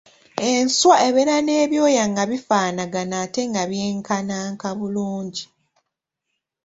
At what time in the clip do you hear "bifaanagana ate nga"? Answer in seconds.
2.29-3.63